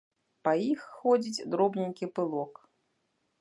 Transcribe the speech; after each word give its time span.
Па 0.45 0.53
іх 0.71 0.79
ходзіць 1.01 1.45
дробненькі 1.51 2.11
пылок. 2.17 2.53